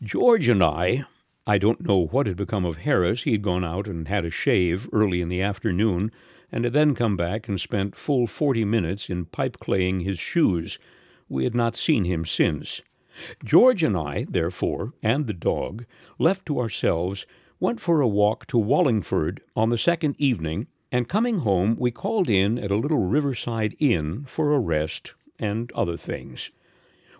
George 0.02 0.48
and 0.48 0.62
I, 0.62 1.04
I 1.46 1.58
don't 1.58 1.86
know 1.86 2.06
what 2.06 2.26
had 2.26 2.36
become 2.36 2.64
of 2.64 2.78
Harris. 2.78 3.24
He 3.24 3.32
had 3.32 3.42
gone 3.42 3.64
out 3.64 3.86
and 3.86 4.08
had 4.08 4.24
a 4.24 4.30
shave 4.30 4.88
early 4.90 5.20
in 5.20 5.28
the 5.28 5.42
afternoon, 5.42 6.12
and 6.50 6.64
had 6.64 6.72
then 6.72 6.94
come 6.94 7.16
back 7.16 7.46
and 7.46 7.60
spent 7.60 7.94
full 7.94 8.26
forty 8.26 8.64
minutes 8.64 9.10
in 9.10 9.26
pipe 9.26 9.58
claying 9.58 10.00
his 10.00 10.18
shoes. 10.18 10.78
We 11.32 11.44
had 11.44 11.54
not 11.54 11.76
seen 11.76 12.04
him 12.04 12.26
since. 12.26 12.82
George 13.42 13.82
and 13.82 13.96
I, 13.96 14.26
therefore, 14.28 14.92
and 15.02 15.26
the 15.26 15.32
dog, 15.32 15.86
left 16.18 16.44
to 16.44 16.60
ourselves, 16.60 17.24
went 17.58 17.80
for 17.80 18.02
a 18.02 18.06
walk 18.06 18.46
to 18.48 18.58
Wallingford 18.58 19.40
on 19.56 19.70
the 19.70 19.78
second 19.78 20.14
evening, 20.18 20.66
and 20.92 21.08
coming 21.08 21.38
home 21.38 21.74
we 21.78 21.90
called 21.90 22.28
in 22.28 22.58
at 22.58 22.70
a 22.70 22.76
little 22.76 22.98
riverside 22.98 23.74
inn 23.78 24.24
for 24.26 24.52
a 24.52 24.60
rest 24.60 25.14
and 25.38 25.72
other 25.72 25.96
things. 25.96 26.50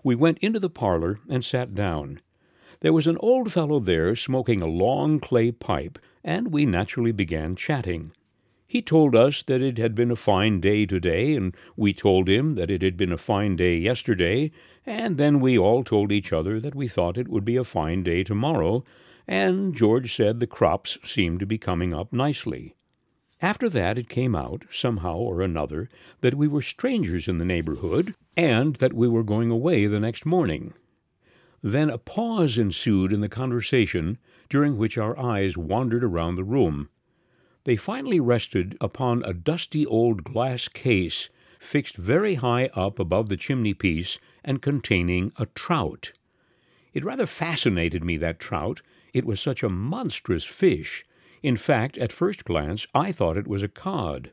We 0.05 0.15
went 0.15 0.37
into 0.39 0.61
the 0.61 0.69
parlor 0.69 1.19
and 1.31 1.43
sat 1.43 1.75
down. 1.75 2.21
There 2.81 2.93
was 2.93 3.07
an 3.07 3.17
old 3.21 3.51
fellow 3.51 3.81
there 3.81 4.15
smoking 4.15 4.61
a 4.61 4.67
long 4.67 5.21
clay 5.21 5.53
pipe, 5.53 5.99
and 6.23 6.53
we 6.53 6.67
naturally 6.67 7.13
began 7.13 7.57
chatting. 7.57 8.13
He 8.73 8.81
told 8.81 9.15
us 9.15 9.43
that 9.43 9.61
it 9.61 9.77
had 9.77 9.95
been 9.95 10.11
a 10.11 10.17
fine 10.17 10.59
day 10.59 10.87
today, 10.87 11.35
and 11.35 11.55
we 11.77 11.93
told 11.93 12.27
him 12.27 12.55
that 12.55 12.71
it 12.71 12.81
had 12.81 12.97
been 12.97 13.13
a 13.13 13.19
fine 13.19 13.55
day 13.55 13.77
yesterday, 13.77 14.51
and 14.87 15.19
then 15.19 15.41
we 15.41 15.59
all 15.59 15.85
told 15.85 16.11
each 16.11 16.33
other 16.33 16.59
that 16.59 16.75
we 16.75 16.89
thought 16.89 17.19
it 17.19 17.29
would 17.29 17.45
be 17.45 17.57
a 17.57 17.65
fine 17.65 18.03
day 18.03 18.25
tomorrow, 18.25 18.83
and 19.29 19.75
George 19.75 20.17
said 20.17 20.41
the 20.41 20.47
crops 20.47 20.97
seemed 21.05 21.39
to 21.41 21.45
be 21.45 21.59
coming 21.59 21.93
up 21.93 22.15
nicely. 22.15 22.75
After 23.43 23.69
that 23.69 23.99
it 23.99 24.09
came 24.09 24.35
out, 24.35 24.65
somehow 24.71 25.17
or 25.17 25.43
another, 25.43 25.91
that 26.23 26.37
we 26.37 26.49
were 26.49 26.63
strangers 26.63 27.29
in 27.29 27.37
the 27.37 27.45
neighborhood, 27.45 28.15
and 28.39 28.77
that 28.77 28.95
we 28.95 29.07
were 29.07 29.23
going 29.23 29.51
away 29.51 29.85
the 29.85 30.01
next 30.01 30.25
morning. 30.25 30.73
Then 31.63 31.91
a 31.91 31.99
pause 31.99 32.57
ensued 32.57 33.13
in 33.13 33.21
the 33.21 33.29
conversation, 33.29 34.17
during 34.49 34.79
which 34.79 34.97
our 34.97 35.19
eyes 35.19 35.59
wandered 35.59 36.03
around 36.03 36.37
the 36.37 36.43
room. 36.43 36.89
They 37.65 37.77
finally 37.77 38.19
rested 38.19 38.77
upon 38.81 39.23
a 39.23 39.33
dusty 39.33 39.87
old 39.87 40.25
glass 40.25 40.69
case 40.69 41.29
fixed 41.61 41.97
very 41.97 42.35
high 42.35 42.67
up 42.75 42.99
above 42.99 43.29
the 43.29 43.37
chimney 43.37 43.73
piece 43.73 44.19
and 44.45 44.61
containing 44.61 45.33
a 45.39 45.47
trout. 45.47 46.13
It 46.93 47.05
rather 47.05 47.27
fascinated 47.27 48.03
me, 48.05 48.17
that 48.19 48.41
trout. 48.41 48.83
It 49.15 49.25
was 49.25 49.41
such 49.41 49.63
a 49.63 49.69
monstrous 49.69 50.45
fish. 50.45 51.05
In 51.43 51.57
fact, 51.57 51.97
at 51.99 52.13
first 52.13 52.45
glance, 52.45 52.87
I 52.95 53.13
thought 53.13 53.37
it 53.37 53.47
was 53.47 53.63
a 53.63 53.69
cod. 53.69 54.33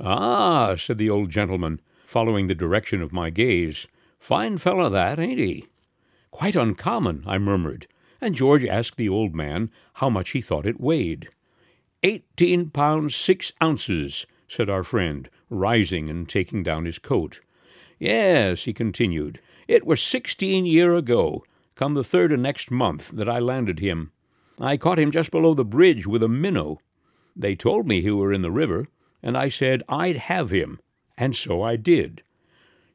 Ah, 0.00 0.74
said 0.76 0.98
the 0.98 1.10
old 1.10 1.30
gentleman, 1.30 1.80
following 2.04 2.46
the 2.46 2.54
direction 2.54 3.02
of 3.02 3.12
my 3.12 3.30
gaze. 3.30 3.86
Fine 4.18 4.58
fellow 4.58 4.88
that, 4.88 5.18
ain't 5.18 5.38
he? 5.38 5.66
Quite 6.30 6.56
uncommon, 6.56 7.22
I 7.26 7.38
murmured, 7.38 7.86
and 8.20 8.34
George 8.34 8.64
asked 8.64 8.96
the 8.96 9.08
old 9.08 9.34
man 9.34 9.70
how 9.94 10.10
much 10.10 10.30
he 10.30 10.40
thought 10.40 10.66
it 10.66 10.80
weighed. 10.80 11.28
Eighteen 12.04 12.70
pounds 12.70 13.16
six 13.16 13.52
ounces, 13.60 14.24
said 14.46 14.70
our 14.70 14.84
friend, 14.84 15.28
rising 15.50 16.08
and 16.08 16.28
taking 16.28 16.62
down 16.62 16.84
his 16.84 17.00
coat. 17.00 17.40
Yes, 17.98 18.64
he 18.64 18.72
continued, 18.72 19.40
it 19.66 19.84
was 19.84 20.00
sixteen 20.00 20.64
year 20.64 20.94
ago, 20.94 21.44
come 21.74 21.94
the 21.94 22.04
third 22.04 22.32
of 22.32 22.38
next 22.38 22.70
month, 22.70 23.10
that 23.10 23.28
I 23.28 23.40
landed 23.40 23.80
him. 23.80 24.12
I 24.60 24.76
caught 24.76 25.00
him 25.00 25.10
just 25.10 25.32
below 25.32 25.54
the 25.54 25.64
bridge 25.64 26.06
with 26.06 26.22
a 26.22 26.28
minnow. 26.28 26.78
They 27.34 27.56
told 27.56 27.88
me 27.88 28.00
he 28.00 28.10
were 28.12 28.32
in 28.32 28.42
the 28.42 28.50
river, 28.50 28.86
and 29.20 29.36
I 29.36 29.48
said 29.48 29.82
I'd 29.88 30.16
have 30.16 30.50
him, 30.50 30.80
and 31.16 31.34
so 31.34 31.62
I 31.62 31.74
did. 31.74 32.22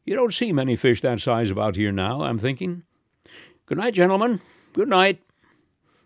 You 0.06 0.16
don't 0.16 0.34
see 0.34 0.54
many 0.54 0.78
fish 0.78 1.02
that 1.02 1.20
size 1.20 1.52
about 1.52 1.76
here 1.76 1.92
now, 1.92 2.22
I'm 2.22 2.40
thinking. 2.40 2.84
Good 3.66 3.78
night, 3.78 3.94
gentlemen. 3.94 4.40
Good 4.72 4.90
night. 4.90 5.22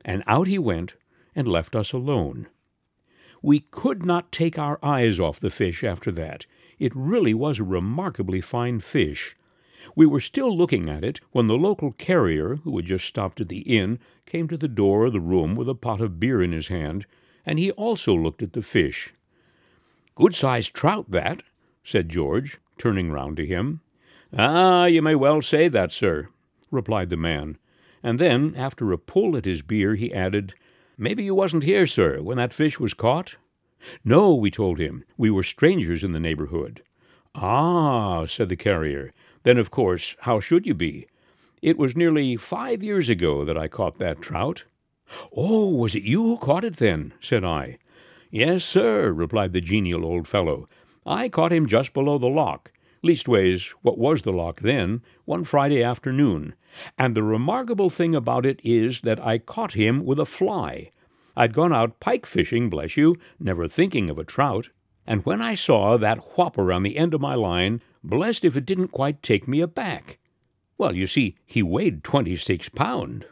And 0.04 0.24
out 0.26 0.48
he 0.48 0.58
went 0.58 0.96
and 1.36 1.48
left 1.48 1.76
us 1.76 1.94
alone. 1.94 2.48
We 3.42 3.62
could 3.72 4.06
not 4.06 4.32
take 4.32 4.58
our 4.58 4.80
eyes 4.82 5.20
off 5.20 5.40
the 5.40 5.50
fish 5.50 5.84
after 5.84 6.12
that. 6.14 6.46
It 6.80 6.96
really 6.96 7.34
was 7.34 7.60
a 7.60 7.64
remarkably 7.64 8.42
fine 8.42 8.80
fish. 8.80 9.36
We 9.96 10.06
were 10.06 10.20
still 10.20 10.56
looking 10.56 10.90
at 10.90 11.04
it 11.04 11.22
when 11.32 11.48
the 11.48 11.58
local 11.58 11.92
carrier, 11.92 12.58
who 12.58 12.76
had 12.78 12.86
just 12.86 13.06
stopped 13.06 13.40
at 13.42 13.50
the 13.50 13.60
inn, 13.60 14.00
came 14.26 14.48
to 14.48 14.58
the 14.58 14.68
door 14.68 15.06
of 15.06 15.14
the 15.14 15.20
room 15.20 15.56
with 15.56 15.70
a 15.70 15.76
pot 15.76 16.02
of 16.02 16.20
beer 16.20 16.42
in 16.42 16.52
his 16.52 16.68
hand, 16.68 17.06
and 17.46 17.58
he 17.58 17.72
also 17.72 18.14
looked 18.14 18.44
at 18.44 18.54
the 18.54 18.62
fish. 18.62 19.14
Good 20.16 20.36
sized 20.36 20.74
trout, 20.74 21.12
that, 21.12 21.44
said 21.84 22.10
George, 22.10 22.58
turning 22.78 23.12
round 23.12 23.38
to 23.38 23.46
him. 23.46 23.82
Ah, 24.38 24.86
you 24.86 25.02
may 25.02 25.16
well 25.16 25.42
say 25.42 25.68
that, 25.68 25.92
sir, 25.92 26.30
replied 26.70 27.10
the 27.10 27.18
man, 27.18 27.58
and 28.04 28.20
then, 28.20 28.54
after 28.56 28.92
a 28.92 28.98
pull 28.98 29.38
at 29.38 29.46
his 29.46 29.62
beer, 29.62 29.96
he 29.96 30.14
added, 30.14 30.54
Maybe 30.98 31.24
you 31.24 31.36
wasn't 31.36 31.64
here, 31.64 31.86
sir, 31.86 32.22
when 32.22 32.38
that 32.38 32.54
fish 32.54 32.80
was 32.80 32.96
caught? 32.96 33.36
No, 34.04 34.34
we 34.34 34.50
told 34.50 34.80
him. 34.80 35.04
We 35.16 35.30
were 35.30 35.44
strangers 35.44 36.04
in 36.04 36.12
the 36.12 36.20
neighborhood. 36.20 36.82
Ah, 37.36 38.26
said 38.26 38.50
the 38.50 38.56
carrier. 38.56 39.14
Then, 39.44 39.60
of 39.60 39.70
course, 39.70 40.16
how 40.22 40.40
should 40.40 40.66
you 40.66 40.74
be? 40.74 41.08
It 41.62 41.78
was 41.78 41.96
nearly 41.96 42.36
five 42.36 42.82
years 42.82 43.10
ago 43.10 43.46
that 43.46 43.58
I 43.58 43.68
caught 43.68 44.00
that 44.00 44.22
trout. 44.22 44.64
Oh, 45.36 45.70
was 45.70 45.96
it 45.96 46.04
you 46.04 46.24
who 46.24 46.38
caught 46.38 46.66
it 46.66 46.78
then? 46.78 47.14
said 47.20 47.44
I. 47.44 47.78
Yes, 48.32 48.64
sir, 48.64 49.12
replied 49.12 49.54
the 49.54 49.62
genial 49.62 50.04
old 50.04 50.28
fellow. 50.28 50.68
I 51.06 51.30
caught 51.30 51.54
him 51.54 51.68
just 51.68 51.94
below 51.94 52.18
the 52.18 52.28
lock, 52.28 52.72
leastways, 53.04 53.70
what 53.82 53.98
was 53.98 54.22
the 54.22 54.32
lock 54.32 54.62
then, 54.62 55.02
one 55.26 55.44
Friday 55.44 55.84
afternoon, 55.84 56.56
and 56.98 57.16
the 57.16 57.24
remarkable 57.24 57.90
thing 57.90 58.16
about 58.16 58.46
it 58.46 58.60
is 58.64 59.02
that 59.02 59.24
I 59.26 59.38
caught 59.38 59.74
him 59.74 60.06
with 60.06 60.20
a 60.20 60.26
fly. 60.26 60.92
I'd 61.36 61.54
gone 61.54 61.74
out 61.74 62.00
pike 62.00 62.26
fishing, 62.26 62.70
bless 62.70 62.98
you, 62.98 63.18
never 63.40 63.68
thinking 63.68 64.10
of 64.10 64.18
a 64.18 64.24
trout, 64.24 64.70
and 65.06 65.26
when 65.26 65.42
I 65.42 65.56
saw 65.56 65.98
that 65.98 66.38
whopper 66.38 66.72
on 66.74 66.84
the 66.84 66.98
end 66.98 67.14
of 67.14 67.22
my 67.22 67.36
line, 67.36 67.82
blessed 68.04 68.44
if 68.44 68.56
it 68.56 68.66
didn't 68.66 68.90
quite 68.90 69.22
take 69.22 69.48
me 69.48 69.62
aback. 69.62 70.18
Well, 70.78 70.96
you 70.96 71.08
see, 71.08 71.36
he 71.46 71.64
weighed 71.64 72.04
twenty-six 72.04 72.70
pound. 72.70 73.26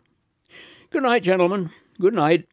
Good 0.89 1.03
night, 1.03 1.23
gentlemen. 1.23 1.71
Good 1.99 2.13
night. 2.13 2.47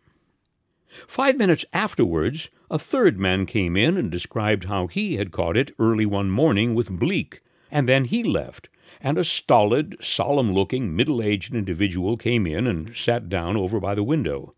Five 1.06 1.36
minutes 1.36 1.64
afterwards, 1.72 2.50
a 2.72 2.78
third 2.78 3.20
man 3.20 3.44
came 3.44 3.76
in 3.76 3.98
and 3.98 4.10
described 4.10 4.64
how 4.64 4.86
he 4.86 5.16
had 5.16 5.30
caught 5.30 5.58
it 5.58 5.72
early 5.78 6.06
one 6.06 6.30
morning 6.30 6.74
with 6.74 6.90
bleak, 6.90 7.42
and 7.70 7.86
then 7.86 8.06
he 8.06 8.24
left, 8.24 8.70
and 8.98 9.18
a 9.18 9.24
stolid, 9.24 9.94
solemn 10.00 10.54
looking, 10.54 10.96
middle 10.96 11.22
aged 11.22 11.54
individual 11.54 12.16
came 12.16 12.46
in 12.46 12.66
and 12.66 12.96
sat 12.96 13.28
down 13.28 13.58
over 13.58 13.78
by 13.78 13.94
the 13.94 14.02
window. 14.02 14.54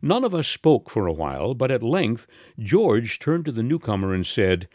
None 0.00 0.24
of 0.24 0.34
us 0.34 0.48
spoke 0.48 0.88
for 0.88 1.06
a 1.06 1.12
while, 1.12 1.52
but 1.52 1.70
at 1.70 1.82
length 1.82 2.26
George 2.58 3.18
turned 3.18 3.44
to 3.44 3.52
the 3.52 3.62
newcomer 3.62 4.14
and 4.14 4.24
said, 4.24 4.66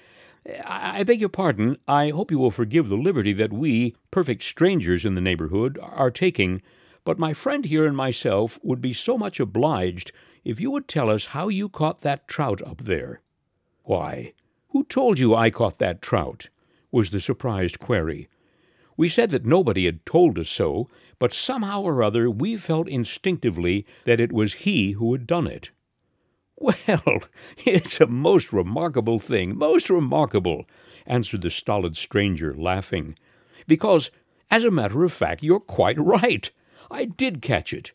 I 0.64 1.04
beg 1.04 1.20
your 1.20 1.30
pardon. 1.30 1.78
I 1.88 2.12
hope 2.12 2.30
you 2.30 2.38
will 2.38 2.52
forgive 2.52 2.90
the 2.90 2.96
liberty 2.96 3.34
that 3.34 3.52
we, 3.52 3.96
perfect 4.12 4.44
strangers 4.44 5.04
in 5.04 5.16
the 5.16 5.20
neighborhood, 5.22 5.80
are 5.82 6.12
taking, 6.12 6.62
but 7.04 7.18
my 7.18 7.34
friend 7.34 7.66
here 7.66 7.88
and 7.88 7.98
myself 7.98 8.60
would 8.62 8.82
be 8.82 8.94
so 8.94 9.18
much 9.18 9.40
obliged 9.40 10.12
if 10.44 10.60
you 10.60 10.72
would 10.72 10.88
tell 10.88 11.10
us 11.10 11.26
how 11.26 11.48
you 11.48 11.70
caught 11.70 12.02
that 12.02 12.28
trout 12.28 12.62
up 12.62 12.84
there. 12.84 13.22
Why, 13.84 14.34
who 14.70 14.84
told 14.84 15.20
you 15.20 15.36
I 15.36 15.50
caught 15.50 15.80
that 15.80 16.02
trout? 16.02 16.50
was 16.92 17.10
the 17.10 17.20
surprised 17.20 17.80
query. 17.80 18.28
We 18.96 19.10
said 19.10 19.30
that 19.32 19.46
nobody 19.46 19.86
had 19.86 20.06
told 20.06 20.40
us 20.40 20.50
so, 20.50 20.90
but 21.20 21.34
somehow 21.34 21.82
or 21.84 22.02
other 22.02 22.30
we 22.30 22.58
felt 22.58 22.88
instinctively 22.88 23.86
that 24.06 24.20
it 24.20 24.32
was 24.32 24.66
he 24.66 24.92
who 24.94 25.14
had 25.14 25.28
done 25.28 25.48
it. 25.48 25.72
Well, 26.60 27.22
it's 27.58 28.02
a 28.02 28.08
most 28.08 28.52
remarkable 28.52 29.20
thing, 29.20 29.56
most 29.56 29.92
remarkable, 29.92 30.66
answered 31.06 31.42
the 31.42 31.52
stolid 31.52 31.96
stranger, 31.96 32.52
laughing. 32.56 33.16
Because, 33.68 34.10
as 34.50 34.64
a 34.64 34.72
matter 34.72 35.04
of 35.04 35.14
fact, 35.14 35.44
you're 35.44 35.60
quite 35.60 36.00
right. 36.00 36.50
I 36.90 37.06
did 37.06 37.44
catch 37.44 37.74
it. 37.74 37.92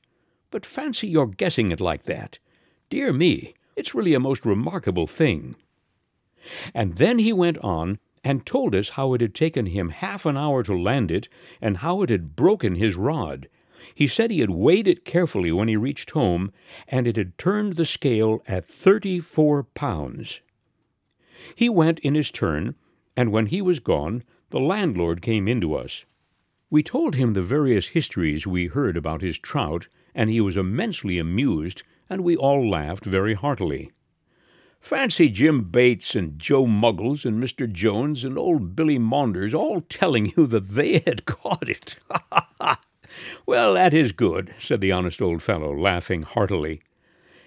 But 0.53 0.65
fancy 0.65 1.09
your 1.09 1.27
guessing 1.27 1.71
it 1.71 1.81
like 1.81 2.05
that. 2.05 2.39
Dear 2.91 3.13
me, 3.13 3.55
it's 3.75 3.93
really 3.93 4.15
a 4.15 4.21
most 4.21 4.47
remarkable 4.47 5.09
thing. 5.09 5.57
And 6.73 6.99
then 6.99 7.19
he 7.19 7.33
went 7.33 7.59
on 7.59 7.99
and 8.23 8.47
told 8.47 8.73
us 8.73 8.91
how 8.91 9.15
it 9.15 9.21
had 9.21 9.35
taken 9.35 9.67
him 9.67 9.89
half 9.89 10.25
an 10.25 10.37
hour 10.37 10.63
to 10.63 10.81
land 10.81 11.11
it 11.11 11.29
and 11.61 11.79
how 11.79 12.03
it 12.03 12.11
had 12.11 12.37
broken 12.37 12.77
his 12.77 12.95
rod. 12.95 13.49
He 13.93 14.07
said 14.07 14.31
he 14.31 14.39
had 14.39 14.51
weighed 14.51 14.87
it 14.87 15.05
carefully 15.05 15.51
when 15.51 15.67
he 15.67 15.77
reached 15.77 16.13
home, 16.13 16.53
and 16.87 17.09
it 17.09 17.17
had 17.17 17.37
turned 17.37 17.73
the 17.73 17.85
scale 17.85 18.41
at 18.47 18.65
thirty 18.65 19.19
four 19.19 19.65
pounds. 19.65 20.41
He 21.57 21.69
went 21.69 21.99
in 21.99 22.15
his 22.15 22.31
turn 22.31 22.77
and 23.17 23.33
when 23.33 23.47
he 23.47 23.61
was 23.61 23.81
gone, 23.81 24.25
the 24.51 24.61
landlord 24.61 25.23
came 25.23 25.49
in 25.49 25.61
to 25.61 25.75
us. 25.75 26.05
We 26.73 26.83
told 26.83 27.17
him 27.17 27.35
the 27.35 27.43
various 27.43 27.89
histories 27.89 28.47
we 28.47 28.69
heard 28.69 28.97
about 28.97 29.21
his 29.21 29.39
trout, 29.39 29.89
and 30.15 30.31
he 30.31 30.41
was 30.41 30.57
immensely 30.57 31.19
amused, 31.19 31.83
and 32.09 32.23
we 32.23 32.35
all 32.35 32.67
laughed 32.67 33.05
very 33.05 33.35
heartily. 33.35 33.91
Fancy 34.81 35.29
Jim 35.29 35.65
Bates 35.65 36.15
and 36.15 36.39
Joe 36.39 36.65
Muggles 36.65 37.27
and 37.27 37.45
Mr. 37.45 37.71
Jones 37.71 38.25
and 38.25 38.39
old 38.39 38.75
Billy 38.75 38.97
Maunders 38.97 39.53
all 39.53 39.83
telling 39.83 40.33
you 40.35 40.47
that 40.47 40.71
they 40.71 41.01
had 41.01 41.27
caught 41.27 41.69
it. 41.69 41.97
well, 43.45 43.75
that 43.75 43.93
is 43.93 44.13
good, 44.13 44.55
said 44.59 44.81
the 44.81 44.93
honest 44.93 45.21
old 45.21 45.43
fellow, 45.43 45.79
laughing 45.79 46.23
heartily. 46.23 46.81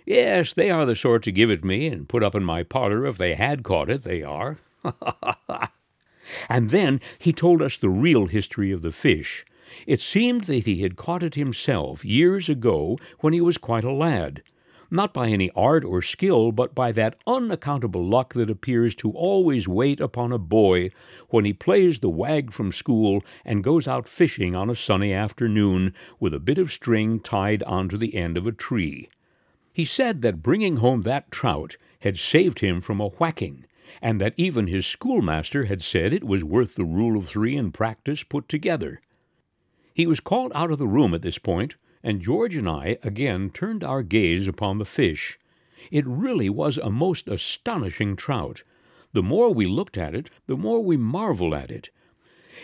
Yes, 0.06 0.54
they 0.54 0.70
are 0.70 0.86
the 0.86 0.96
sort 0.96 1.24
to 1.24 1.32
give 1.32 1.50
it 1.50 1.66
me 1.66 1.88
and 1.88 2.08
put 2.08 2.22
up 2.22 2.36
in 2.36 2.44
my 2.44 2.62
parlor 2.62 3.08
if 3.08 3.18
they 3.18 3.34
had 3.34 3.64
caught 3.64 3.90
it, 3.90 4.04
they 4.04 4.22
are. 4.22 4.60
and 6.50 6.70
then 6.70 7.02
he 7.20 7.32
told 7.32 7.62
us 7.62 7.78
the 7.78 7.90
real 7.90 8.28
history 8.28 8.72
of 8.72 8.82
the 8.82 8.92
fish. 8.92 9.46
It 9.88 10.00
seemed 10.00 10.46
that 10.46 10.66
he 10.66 10.82
had 10.82 10.96
caught 10.96 11.24
it 11.24 11.36
himself 11.36 12.06
years 12.06 12.50
ago 12.50 12.98
when 13.20 13.34
he 13.34 13.42
was 13.42 13.58
quite 13.58 13.84
a 13.84 13.92
lad 13.92 14.42
not 14.92 15.14
by 15.14 15.30
any 15.30 15.52
art 15.56 15.84
or 15.84 16.02
skill, 16.02 16.52
but 16.52 16.76
by 16.76 16.92
that 16.92 17.18
unaccountable 17.28 18.04
luck 18.04 18.34
that 18.34 18.50
appears 18.50 18.96
to 18.96 19.12
always 19.12 19.68
wait 19.68 20.00
upon 20.00 20.32
a 20.32 20.38
boy 20.38 20.90
when 21.30 21.46
he 21.46 21.54
plays 21.54 22.00
the 22.00 22.10
wag 22.10 22.52
from 22.52 22.72
school 22.72 23.24
and 23.44 23.64
goes 23.64 23.88
out 23.88 24.08
fishing 24.08 24.56
on 24.56 24.70
a 24.70 24.76
sunny 24.76 25.14
afternoon 25.14 25.94
with 26.20 26.34
a 26.34 26.40
bit 26.40 26.58
of 26.58 26.72
string 26.72 27.20
tied 27.20 27.64
onto 27.64 27.98
the 27.98 28.16
end 28.16 28.38
of 28.38 28.48
a 28.48 28.52
tree. 28.52 29.10
He 29.74 29.86
said 29.86 30.22
that 30.22 30.44
bringing 30.44 30.78
home 30.78 31.02
that 31.02 31.32
trout 31.32 31.78
had 32.00 32.18
saved 32.18 32.60
him 32.60 32.80
from 32.80 33.02
a 33.02 33.10
whacking, 33.10 33.66
and 34.02 34.20
that 34.20 34.34
even 34.38 34.68
his 34.68 34.86
schoolmaster 34.86 35.66
had 35.66 35.82
said 35.82 36.14
it 36.14 36.24
was 36.24 36.44
worth 36.44 36.76
the 36.76 36.86
rule 36.86 37.18
of 37.18 37.28
three 37.28 37.56
in 37.56 37.72
practice 37.72 38.24
put 38.24 38.50
together. 38.50 39.02
He 39.94 40.08
was 40.08 40.20
called 40.20 40.52
out 40.56 40.72
of 40.72 40.78
the 40.78 40.88
room 40.88 41.14
at 41.14 41.22
this 41.22 41.38
point, 41.38 41.76
and 42.04 42.22
George 42.22 42.56
and 42.56 42.68
I 42.68 42.98
again 43.04 43.50
turned 43.50 43.84
our 43.84 44.04
gaze 44.04 44.48
upon 44.48 44.78
the 44.78 44.86
fish. 44.86 45.40
It 45.92 46.06
really 46.06 46.50
was 46.50 46.78
a 46.78 46.90
most 46.90 47.28
astonishing 47.28 48.16
trout. 48.16 48.64
The 49.14 49.24
more 49.24 49.54
we 49.54 49.66
looked 49.66 49.98
at 49.98 50.14
it, 50.14 50.30
the 50.48 50.58
more 50.58 50.84
we 50.84 50.98
marveled 50.98 51.54
at 51.54 51.72
it. 51.72 51.90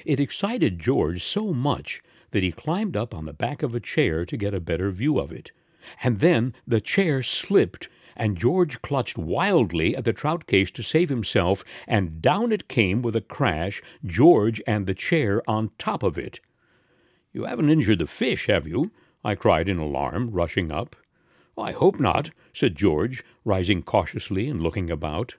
It 0.06 0.20
excited 0.20 0.80
George 0.80 1.24
so 1.24 1.54
much 1.54 2.02
that 2.32 2.44
he 2.44 2.52
climbed 2.52 2.98
up 2.98 3.14
on 3.14 3.26
the 3.26 3.34
back 3.34 3.64
of 3.64 3.76
a 3.76 3.80
chair 3.80 4.26
to 4.26 4.38
get 4.38 4.54
a 4.54 4.60
better 4.60 4.92
view 4.92 5.20
of 5.20 5.32
it. 5.32 5.52
And 6.04 6.20
then 6.20 6.54
the 6.68 6.82
chair 6.82 7.24
slipped, 7.24 7.90
and 8.16 8.38
George 8.38 8.82
clutched 8.82 9.18
wildly 9.18 9.96
at 9.96 10.06
the 10.06 10.14
trout 10.14 10.48
case 10.48 10.72
to 10.72 10.84
save 10.84 11.10
himself, 11.10 11.64
and 11.88 12.22
down 12.22 12.52
it 12.52 12.68
came 12.68 13.02
with 13.02 13.16
a 13.16 13.22
crash, 13.22 13.82
George 14.06 14.62
and 14.68 14.86
the 14.86 14.94
chair 14.94 15.42
on 15.50 15.72
top 15.78 16.04
of 16.04 16.18
it. 16.18 16.40
You 17.34 17.46
haven't 17.46 17.70
injured 17.70 18.00
the 18.00 18.08
fish, 18.08 18.48
have 18.48 18.68
you? 18.68 18.92
I 19.24 19.36
cried 19.36 19.70
in 19.70 19.78
alarm, 19.78 20.32
rushing 20.32 20.72
up. 20.72 20.96
Oh, 21.58 21.64
I 21.64 21.72
hope 21.72 22.00
not, 22.00 22.32
said 22.54 22.76
George, 22.76 23.24
rising 23.46 23.84
cautiously 23.84 24.48
and 24.50 24.62
looking 24.62 24.90
about. 24.90 25.36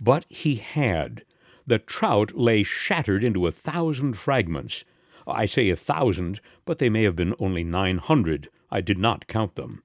But 0.00 0.24
he 0.28 0.56
had. 0.56 1.24
The 1.66 1.78
trout 1.78 2.36
lay 2.36 2.62
shattered 2.62 3.24
into 3.24 3.46
a 3.46 3.52
thousand 3.52 4.14
fragments. 4.14 4.84
I 5.26 5.46
say 5.46 5.70
a 5.70 5.76
thousand, 5.76 6.40
but 6.64 6.78
they 6.78 6.88
may 6.88 7.04
have 7.04 7.16
been 7.16 7.34
only 7.38 7.64
nine 7.64 7.98
hundred. 7.98 8.48
I 8.70 8.80
did 8.80 8.98
not 8.98 9.26
count 9.26 9.54
them. 9.54 9.82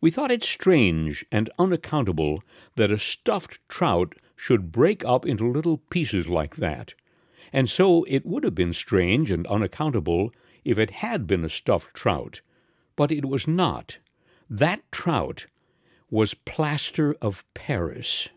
We 0.00 0.10
thought 0.10 0.30
it 0.30 0.42
strange 0.42 1.24
and 1.32 1.50
unaccountable 1.58 2.42
that 2.74 2.90
a 2.90 2.98
stuffed 2.98 3.60
trout 3.68 4.14
should 4.36 4.70
break 4.70 5.04
up 5.04 5.24
into 5.24 5.50
little 5.50 5.78
pieces 5.78 6.28
like 6.28 6.56
that. 6.56 6.94
And 7.52 7.68
so 7.68 8.04
it 8.04 8.26
would 8.26 8.44
have 8.44 8.54
been 8.54 8.72
strange 8.72 9.30
and 9.30 9.46
unaccountable 9.46 10.32
if 10.64 10.78
it 10.78 10.90
had 10.90 11.26
been 11.26 11.44
a 11.44 11.48
stuffed 11.48 11.94
trout, 11.94 12.40
but 12.96 13.10
it 13.10 13.24
was 13.24 13.48
not. 13.48 13.98
That 14.50 14.82
trout 14.92 15.46
was 16.10 16.34
plaster 16.34 17.16
of 17.22 17.44
Paris. 17.54 18.28